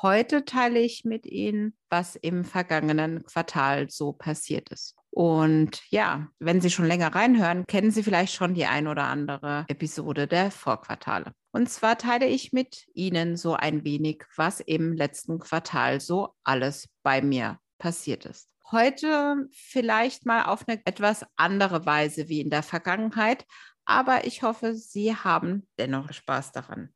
[0.00, 4.96] Heute teile ich mit Ihnen, was im vergangenen Quartal so passiert ist.
[5.10, 9.66] Und ja, wenn Sie schon länger reinhören, kennen Sie vielleicht schon die ein oder andere
[9.68, 11.32] Episode der Vorquartale.
[11.52, 16.88] Und zwar teile ich mit Ihnen so ein wenig, was im letzten Quartal so alles
[17.02, 18.48] bei mir passiert ist.
[18.70, 23.44] Heute vielleicht mal auf eine etwas andere Weise wie in der Vergangenheit,
[23.84, 26.88] aber ich hoffe, Sie haben dennoch Spaß daran.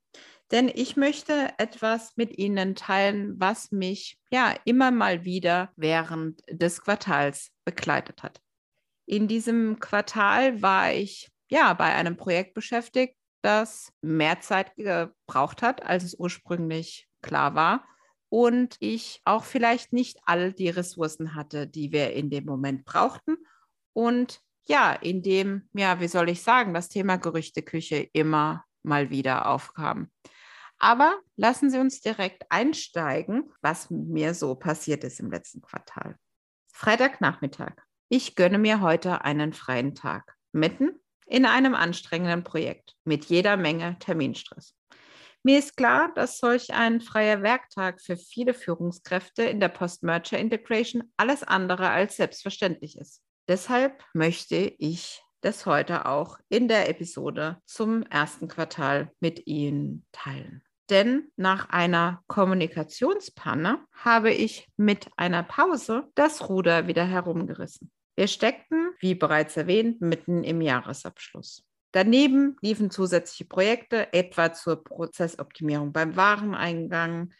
[0.52, 6.82] Denn ich möchte etwas mit Ihnen teilen, was mich ja immer mal wieder während des
[6.82, 8.40] Quartals begleitet hat.
[9.06, 15.84] In diesem Quartal war ich ja bei einem Projekt beschäftigt, das mehr Zeit gebraucht hat,
[15.84, 17.84] als es ursprünglich klar war.
[18.28, 23.36] Und ich auch vielleicht nicht all die Ressourcen hatte, die wir in dem Moment brauchten.
[23.92, 29.46] Und ja, in dem, ja, wie soll ich sagen, das Thema Gerüchteküche immer mal wieder
[29.46, 30.10] aufkam.
[30.78, 36.16] Aber lassen Sie uns direkt einsteigen, was mir so passiert ist im letzten Quartal.
[36.72, 37.72] Freitagnachmittag.
[38.08, 43.98] Ich gönne mir heute einen freien Tag, mitten in einem anstrengenden Projekt mit jeder Menge
[43.98, 44.76] Terminstress.
[45.42, 51.04] Mir ist klar, dass solch ein freier Werktag für viele Führungskräfte in der Post-Merger Integration
[51.16, 53.22] alles andere als selbstverständlich ist.
[53.48, 60.62] Deshalb möchte ich das heute auch in der Episode zum ersten Quartal mit Ihnen teilen.
[60.90, 67.92] Denn nach einer Kommunikationspanne habe ich mit einer Pause das Ruder wieder herumgerissen.
[68.16, 71.64] Wir steckten, wie bereits erwähnt, mitten im Jahresabschluss.
[71.92, 77.30] Daneben liefen zusätzliche Projekte, etwa zur Prozessoptimierung beim Wareneingang,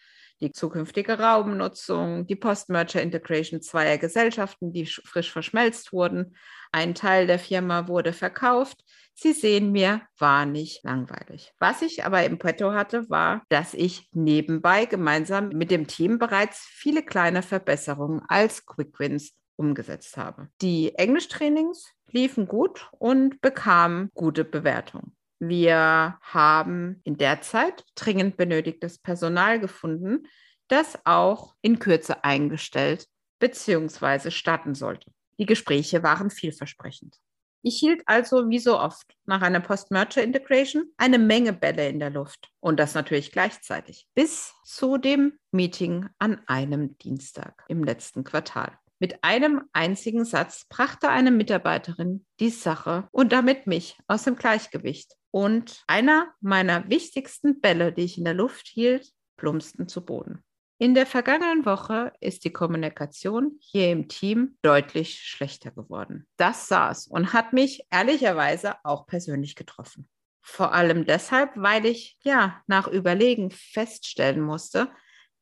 [0.41, 6.36] die zukünftige Raumnutzung, die Post-Merger Integration zweier Gesellschaften, die frisch verschmelzt wurden.
[6.72, 8.84] Ein Teil der Firma wurde verkauft.
[9.14, 11.52] Sie sehen mir, war nicht langweilig.
[11.58, 16.66] Was ich aber im Petto hatte, war, dass ich nebenbei gemeinsam mit dem Team bereits
[16.68, 20.48] viele kleine Verbesserungen als Quick Wins umgesetzt habe.
[20.60, 25.16] Die Englischtrainings liefen gut und bekamen gute Bewertungen.
[25.38, 30.26] Wir haben in der Zeit dringend benötigtes Personal gefunden,
[30.69, 33.06] das auch in Kürze eingestellt
[33.38, 34.30] bzw.
[34.30, 35.10] starten sollte.
[35.38, 37.16] Die Gespräche waren vielversprechend.
[37.62, 42.10] Ich hielt also wie so oft nach einer Post-Merger Integration eine Menge Bälle in der
[42.10, 48.78] Luft und das natürlich gleichzeitig bis zu dem Meeting an einem Dienstag im letzten Quartal.
[48.98, 55.16] Mit einem einzigen Satz brachte eine Mitarbeiterin die Sache und damit mich aus dem Gleichgewicht.
[55.36, 60.42] Und einer meiner wichtigsten Bälle, die ich in der Luft hielt, plumpsten zu Boden.
[60.78, 66.26] In der vergangenen Woche ist die Kommunikation hier im Team deutlich schlechter geworden.
[66.38, 70.08] Das saß und hat mich ehrlicherweise auch persönlich getroffen.
[70.41, 74.91] Vor allem deshalb, weil ich ja nach Überlegen feststellen musste,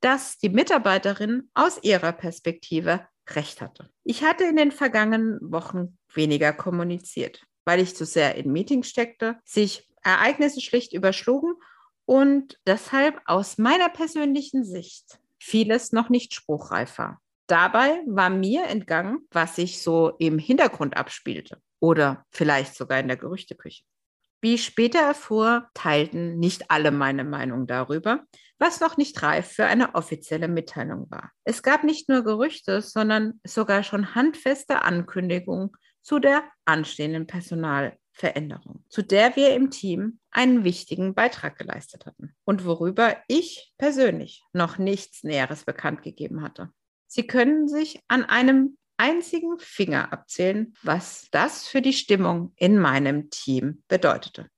[0.00, 3.90] dass die Mitarbeiterin aus ihrer Perspektive recht hatte.
[4.02, 9.36] Ich hatte in den vergangenen Wochen weniger kommuniziert weil ich zu sehr in Meetings steckte,
[9.44, 11.54] sich Ereignisse schlicht überschlugen
[12.04, 17.20] und deshalb aus meiner persönlichen Sicht vieles noch nicht spruchreif war.
[17.46, 23.18] Dabei war mir entgangen, was sich so im Hintergrund abspielte oder vielleicht sogar in der
[23.18, 23.84] Gerüchteküche.
[24.40, 28.24] Wie ich später erfuhr, teilten nicht alle meine Meinung darüber,
[28.58, 31.30] was noch nicht reif für eine offizielle Mitteilung war.
[31.44, 35.70] Es gab nicht nur Gerüchte, sondern sogar schon handfeste Ankündigungen
[36.04, 42.64] zu der anstehenden Personalveränderung, zu der wir im Team einen wichtigen Beitrag geleistet hatten und
[42.64, 46.70] worüber ich persönlich noch nichts Näheres bekannt gegeben hatte.
[47.06, 53.30] Sie können sich an einem einzigen Finger abzählen, was das für die Stimmung in meinem
[53.30, 54.48] Team bedeutete.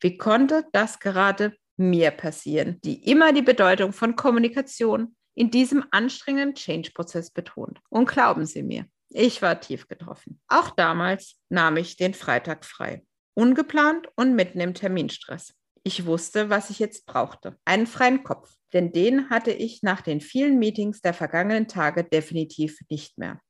[0.00, 6.54] Wie konnte das gerade mir passieren, die immer die Bedeutung von Kommunikation in diesem anstrengenden
[6.54, 7.80] Change-Prozess betont?
[7.88, 10.40] Und glauben Sie mir, ich war tief getroffen.
[10.48, 13.04] Auch damals nahm ich den Freitag frei.
[13.34, 15.54] Ungeplant und mitten im Terminstress.
[15.82, 17.56] Ich wusste, was ich jetzt brauchte.
[17.64, 18.54] Einen freien Kopf.
[18.72, 23.40] Denn den hatte ich nach den vielen Meetings der vergangenen Tage definitiv nicht mehr.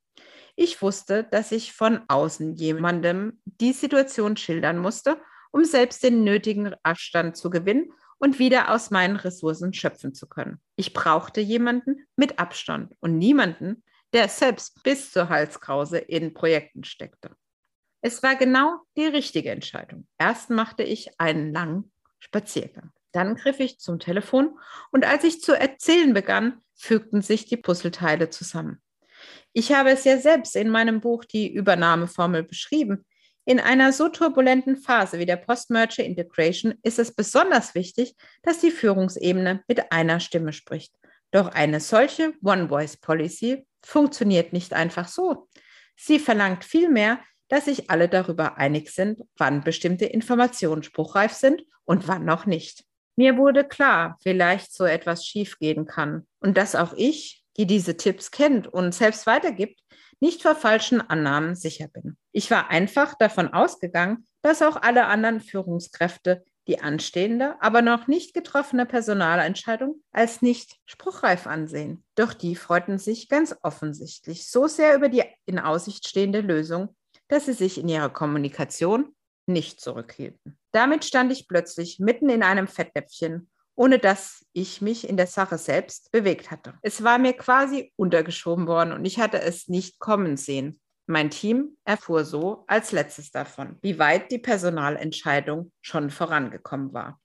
[0.56, 5.20] Ich wusste, dass ich von außen jemandem die Situation schildern musste,
[5.52, 10.60] um selbst den nötigen Abstand zu gewinnen und wieder aus meinen Ressourcen schöpfen zu können.
[10.76, 17.36] Ich brauchte jemanden mit Abstand und niemanden, der selbst bis zur Halskrause in Projekten steckte.
[18.02, 20.06] Es war genau die richtige Entscheidung.
[20.18, 22.90] Erst machte ich einen langen Spaziergang.
[23.12, 24.58] Dann griff ich zum Telefon
[24.90, 28.80] und als ich zu erzählen begann, fügten sich die Puzzleteile zusammen.
[29.52, 33.04] Ich habe es ja selbst in meinem Buch die Übernahmeformel beschrieben.
[33.44, 38.70] In einer so turbulenten Phase wie der Post-Merger Integration ist es besonders wichtig, dass die
[38.70, 40.94] Führungsebene mit einer Stimme spricht.
[41.32, 45.48] Doch eine solche One-Voice-Policy funktioniert nicht einfach so.
[45.96, 52.08] Sie verlangt vielmehr, dass sich alle darüber einig sind, wann bestimmte Informationen spruchreif sind und
[52.08, 52.84] wann noch nicht.
[53.16, 58.30] Mir wurde klar, vielleicht so etwas schiefgehen kann und dass auch ich, die diese Tipps
[58.30, 59.80] kennt und selbst weitergibt,
[60.20, 62.16] nicht vor falschen Annahmen sicher bin.
[62.32, 68.34] Ich war einfach davon ausgegangen, dass auch alle anderen Führungskräfte die anstehende, aber noch nicht
[68.34, 72.04] getroffene Personalentscheidung als nicht spruchreif ansehen.
[72.14, 76.94] Doch die freuten sich ganz offensichtlich so sehr über die in Aussicht stehende Lösung,
[77.28, 79.14] dass sie sich in ihrer Kommunikation
[79.46, 80.58] nicht zurückhielten.
[80.72, 85.58] Damit stand ich plötzlich mitten in einem Fettnäpfchen, ohne dass ich mich in der Sache
[85.58, 86.74] selbst bewegt hatte.
[86.82, 90.80] Es war mir quasi untergeschoben worden und ich hatte es nicht kommen sehen.
[91.10, 97.20] Mein Team erfuhr so als letztes davon, wie weit die Personalentscheidung schon vorangekommen war.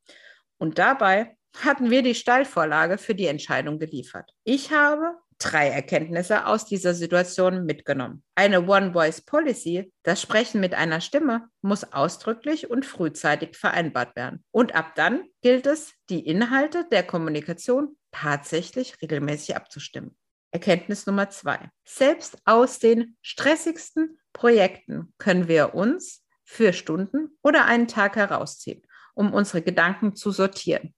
[0.58, 4.32] Und dabei hatten wir die Steilvorlage für die Entscheidung geliefert.
[4.44, 8.24] Ich habe drei Erkenntnisse aus dieser Situation mitgenommen.
[8.34, 14.44] Eine One-Voice-Policy, das Sprechen mit einer Stimme, muss ausdrücklich und frühzeitig vereinbart werden.
[14.50, 20.18] Und ab dann gilt es, die Inhalte der Kommunikation tatsächlich regelmäßig abzustimmen.
[20.56, 21.70] Erkenntnis Nummer zwei.
[21.84, 28.82] Selbst aus den stressigsten Projekten können wir uns für Stunden oder einen Tag herausziehen,
[29.16, 30.96] um unsere Gedanken zu sortieren.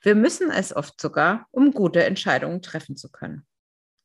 [0.00, 3.44] Wir müssen es oft sogar, um gute Entscheidungen treffen zu können.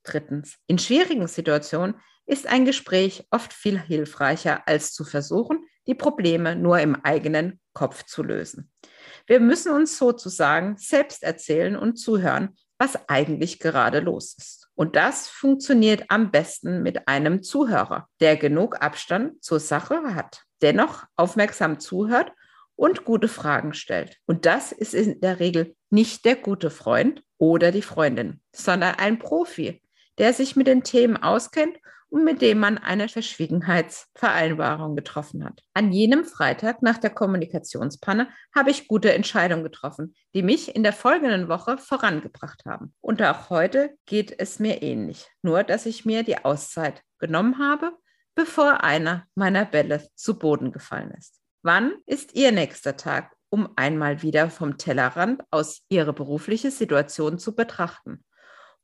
[0.02, 1.94] Drittens, in schwierigen Situationen
[2.26, 8.06] ist ein Gespräch oft viel hilfreicher, als zu versuchen, die Probleme nur im eigenen Kopf
[8.06, 8.72] zu lösen.
[9.28, 14.59] Wir müssen uns sozusagen selbst erzählen und zuhören, was eigentlich gerade los ist.
[14.80, 21.04] Und das funktioniert am besten mit einem Zuhörer, der genug Abstand zur Sache hat, dennoch
[21.18, 22.32] aufmerksam zuhört
[22.78, 24.20] und gute Fragen stellt.
[24.26, 29.20] Und das ist in der Regel nicht der gute Freund oder die Freundin, sondern ein
[29.20, 29.82] Profi,
[30.18, 31.78] der sich mit den Themen auskennt
[32.10, 35.62] und mit dem man eine Verschwiegenheitsvereinbarung getroffen hat.
[35.74, 40.94] An jenem Freitag nach der Kommunikationspanne habe ich gute Entscheidungen getroffen, die mich in der
[40.94, 42.94] folgenden Woche vorangebracht haben.
[43.02, 47.92] Und auch heute geht es mir ähnlich, nur dass ich mir die Auszeit genommen habe,
[48.36, 51.40] bevor einer meiner Bälle zu Boden gefallen ist.
[51.62, 57.56] Wann ist Ihr nächster Tag, um einmal wieder vom Tellerrand aus Ihre berufliche Situation zu
[57.56, 58.24] betrachten?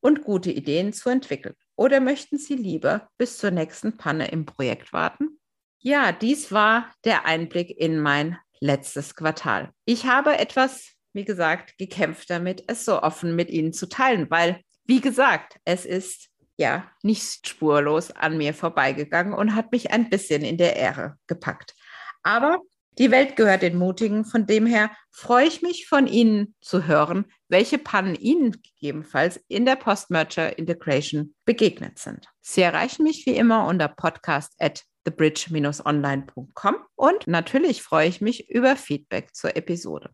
[0.06, 1.56] und gute Ideen zu entwickeln?
[1.76, 5.40] Oder möchten Sie lieber bis zur nächsten Panne im Projekt warten?
[5.80, 9.72] Ja, dies war der Einblick in mein letztes Quartal.
[9.86, 14.62] Ich habe etwas, wie gesagt, gekämpft damit, es so offen mit Ihnen zu teilen, weil,
[14.86, 20.42] wie gesagt, es ist ja nicht spurlos an mir vorbeigegangen und hat mich ein bisschen
[20.42, 21.76] in der Ehre gepackt.
[22.24, 22.60] Aber
[22.98, 24.26] die Welt gehört den Mutigen.
[24.26, 29.66] Von dem her freue ich mich von Ihnen zu hören, welche Pannen Ihnen gegebenenfalls in
[29.66, 32.28] der Post-Merger Integration begegnet sind.
[32.42, 38.76] Sie erreichen mich wie immer unter podcast at thebridge-online.com und natürlich freue ich mich über
[38.76, 40.10] Feedback zur Episode.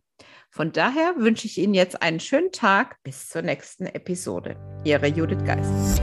[0.50, 2.96] Von daher wünsche ich Ihnen jetzt einen schönen Tag.
[3.02, 4.56] Bis zur nächsten Episode.
[4.84, 6.02] Ihre Judith Geist.